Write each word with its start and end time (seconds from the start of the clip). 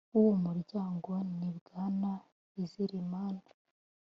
w 0.13 0.15
uwo 0.19 0.33
muryango 0.45 1.09
ni 1.37 1.49
bwana 1.57 2.11
izerimana 2.63 3.43